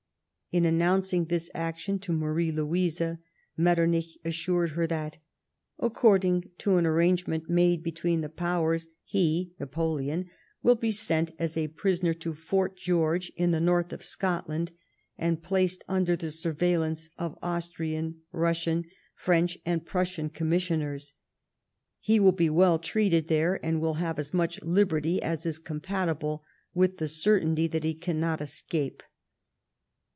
In 0.53 0.65
announcing 0.65 1.23
this 1.27 1.49
action 1.55 1.97
to 1.99 2.11
Marie 2.11 2.51
Louise, 2.51 3.01
Metternich 3.55 4.17
assured 4.25 4.71
her 4.71 4.85
that" 4.85 5.17
according 5.79 6.49
to 6.57 6.75
an 6.75 6.85
arrangement 6.85 7.49
made 7.49 7.81
between 7.81 8.19
the 8.19 8.27
Powers 8.27 8.89
he 9.05 9.53
(Napoleon) 9.61 10.25
will 10.61 10.75
be 10.75 10.91
sent 10.91 11.31
as 11.39 11.55
a 11.55 11.69
prisoner 11.69 12.13
to 12.15 12.33
Fort 12.33 12.75
George, 12.75 13.31
in 13.37 13.51
the 13.51 13.61
north 13.61 13.93
of 13.93 14.03
Scotland, 14.03 14.73
and 15.17 15.41
placed 15.41 15.85
under 15.87 16.17
the 16.17 16.31
surveillance 16.31 17.09
of 17.17 17.39
Austrian, 17.41 18.19
Russian, 18.33 18.83
French 19.15 19.57
and 19.65 19.85
Prussian 19.85 20.27
commissioners. 20.29 21.13
He 22.01 22.19
will 22.19 22.33
be 22.33 22.49
well 22.49 22.77
treated 22.77 23.29
there, 23.29 23.57
and 23.65 23.79
will 23.79 23.93
have 24.03 24.19
as 24.19 24.33
much 24.33 24.61
liberty 24.61 25.21
as 25.21 25.45
is 25.45 25.59
compatible 25.59 26.43
with 26.73 26.97
the 26.97 27.07
certainty 27.07 27.67
that 27.67 27.85
he 27.85 27.93
cannot 27.93 28.41
escape." 28.41 29.01